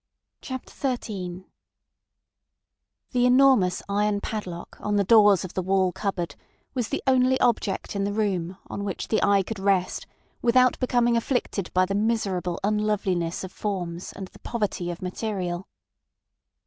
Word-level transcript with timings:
CHAPTER 0.41 0.73
XIII 0.73 1.45
The 3.11 3.27
enormous 3.27 3.83
iron 3.87 4.19
padlock 4.19 4.75
on 4.81 4.95
the 4.95 5.03
doors 5.03 5.45
of 5.45 5.53
the 5.53 5.61
wall 5.61 5.91
cupboard 5.91 6.33
was 6.73 6.89
the 6.89 7.03
only 7.05 7.39
object 7.39 7.95
in 7.95 8.03
the 8.03 8.11
room 8.11 8.57
on 8.65 8.83
which 8.83 9.09
the 9.09 9.21
eye 9.21 9.43
could 9.43 9.59
rest 9.59 10.07
without 10.41 10.79
becoming 10.79 11.15
afflicted 11.15 11.71
by 11.75 11.85
the 11.85 11.93
miserable 11.93 12.59
unloveliness 12.63 13.43
of 13.43 13.51
forms 13.51 14.11
and 14.13 14.29
the 14.29 14.39
poverty 14.39 14.89
of 14.89 15.03
material. 15.03 15.67